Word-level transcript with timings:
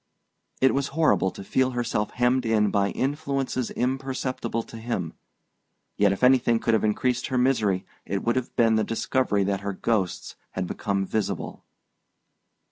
It 0.61 0.73
was 0.73 0.87
horrible 0.97 1.29
to 1.29 1.43
feel 1.43 1.73
herself 1.77 2.09
hemmed 2.13 2.43
in 2.43 2.71
by 2.71 2.89
influences 2.89 3.69
imperceptible 3.69 4.63
to 4.63 4.77
him; 4.77 5.13
yet 5.95 6.11
if 6.11 6.23
anything 6.23 6.57
could 6.57 6.73
have 6.73 6.83
increased 6.83 7.27
her 7.27 7.37
misery 7.37 7.85
it 8.03 8.23
would 8.23 8.35
have 8.35 8.55
been 8.55 8.77
the 8.77 8.83
discovery 8.83 9.43
that 9.43 9.61
her 9.61 9.73
ghosts 9.73 10.35
had 10.53 10.65
become 10.65 11.05
visible. 11.05 11.65